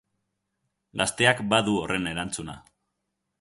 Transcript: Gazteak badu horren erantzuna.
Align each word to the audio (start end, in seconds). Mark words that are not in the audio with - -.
Gazteak 1.01 1.43
badu 1.51 1.75
horren 1.83 2.09
erantzuna. 2.13 2.57